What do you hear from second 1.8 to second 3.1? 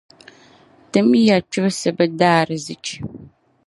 bɛ daarzichi.